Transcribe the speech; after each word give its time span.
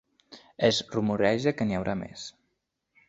Es 0.69 0.79
rumoreja 0.95 1.53
que 1.59 1.67
n'hi 1.69 1.79
haurà 1.81 1.95
més. 2.03 2.25